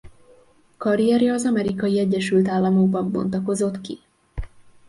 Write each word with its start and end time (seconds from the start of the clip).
Karrierje 0.77 1.33
az 1.33 1.45
Amerikai 1.45 1.99
Egyesült 1.99 2.47
Államokban 2.47 3.11
bontakozott 3.11 3.81
ki. 3.81 3.99